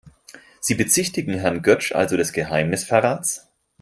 Sie 0.59 0.73
bezichtigen 0.73 1.35
Herrn 1.35 1.61
Götsch 1.61 1.91
also 1.93 2.17
des 2.17 2.33
Geheimnisverrats? 2.33 3.45